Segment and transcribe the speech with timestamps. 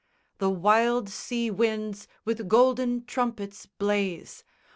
[0.39, 4.43] The wild sea winds with golden trumpets blaze!